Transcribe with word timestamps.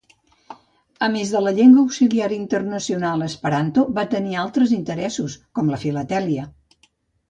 A 1.07 1.09
més 1.15 1.33
de 1.35 1.41
la 1.47 1.53
llengua 1.57 1.83
auxiliar 1.83 2.31
internacional 2.39 3.27
esperanto, 3.29 3.87
va 4.01 4.09
tenir 4.17 4.37
altres 4.49 4.77
interessos, 4.83 5.41
com 5.61 5.75
la 5.77 5.85
filatèlia. 5.89 6.53